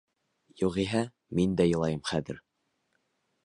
Юғиһә, 0.61 1.03
мин 1.41 1.55
дә 1.61 1.69
илайым 1.75 2.03
хәҙер... 2.13 2.43